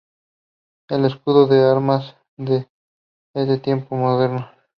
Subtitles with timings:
[0.89, 2.65] El escudo de armas es
[3.35, 4.49] de tiempos modernos.